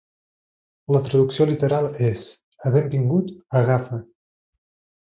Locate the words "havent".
2.71-2.91